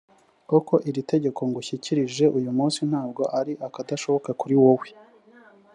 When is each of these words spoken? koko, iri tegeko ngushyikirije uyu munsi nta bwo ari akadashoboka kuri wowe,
koko, 0.49 0.75
iri 0.89 1.01
tegeko 1.11 1.39
ngushyikirije 1.49 2.25
uyu 2.37 2.49
munsi 2.57 2.79
nta 2.89 3.03
bwo 3.09 3.23
ari 3.39 3.53
akadashoboka 3.67 4.29
kuri 4.39 4.55
wowe, 4.63 4.89